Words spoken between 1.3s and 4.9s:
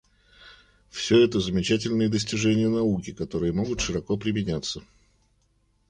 замечательные достижения науки, которые могут широко применяться.